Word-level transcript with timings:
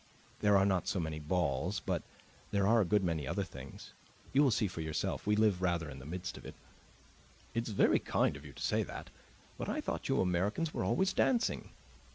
"There 0.39 0.57
are 0.57 0.65
not 0.65 0.87
so 0.87 0.99
many 0.99 1.19
balls, 1.19 1.79
but 1.79 2.01
there 2.49 2.65
are 2.65 2.81
a 2.81 2.85
good 2.85 3.03
many 3.03 3.27
other 3.27 3.43
things. 3.43 3.93
You 4.33 4.41
will 4.41 4.49
see 4.49 4.65
for 4.67 4.81
yourself; 4.81 5.27
we 5.27 5.35
live 5.35 5.61
rather 5.61 5.91
in 5.91 5.99
the 5.99 6.07
midst 6.07 6.39
of 6.39 6.45
it." 6.47 6.55
"It's 7.53 7.69
very 7.69 7.99
kind 7.99 8.35
of 8.35 8.43
you 8.43 8.53
to 8.53 8.63
say 8.63 8.81
that. 8.81 9.11
But 9.59 9.69
I 9.69 9.79
thought 9.79 10.09
you 10.09 10.19
Americans 10.19 10.73
were 10.73 10.83
always 10.83 11.13
dancing." 11.13 11.69